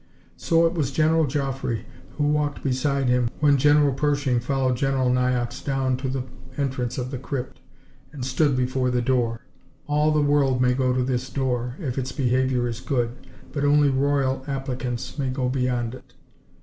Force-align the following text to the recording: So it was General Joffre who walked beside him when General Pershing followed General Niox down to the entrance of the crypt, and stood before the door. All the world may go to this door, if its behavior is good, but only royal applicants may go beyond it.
So 0.35 0.65
it 0.65 0.73
was 0.73 0.89
General 0.89 1.27
Joffre 1.27 1.81
who 2.17 2.23
walked 2.23 2.63
beside 2.63 3.07
him 3.07 3.29
when 3.39 3.57
General 3.59 3.93
Pershing 3.93 4.39
followed 4.39 4.75
General 4.75 5.11
Niox 5.11 5.63
down 5.63 5.95
to 5.97 6.09
the 6.09 6.23
entrance 6.57 6.97
of 6.97 7.11
the 7.11 7.19
crypt, 7.19 7.59
and 8.11 8.25
stood 8.25 8.57
before 8.57 8.89
the 8.89 9.03
door. 9.03 9.41
All 9.85 10.09
the 10.11 10.19
world 10.19 10.59
may 10.59 10.73
go 10.73 10.91
to 10.91 11.03
this 11.03 11.29
door, 11.29 11.75
if 11.79 11.99
its 11.99 12.11
behavior 12.11 12.67
is 12.67 12.79
good, 12.79 13.11
but 13.53 13.63
only 13.63 13.91
royal 13.91 14.43
applicants 14.47 15.19
may 15.19 15.29
go 15.29 15.49
beyond 15.49 15.93
it. 15.93 16.15